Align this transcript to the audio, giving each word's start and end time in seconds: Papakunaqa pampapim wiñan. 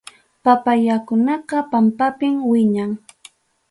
Papakunaqa 0.43 1.57
pampapim 1.71 2.35
wiñan. 2.49 2.91